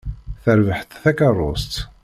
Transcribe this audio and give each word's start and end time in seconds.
Terbeḥ-d 0.43 0.91
takeṛṛust. 1.03 1.73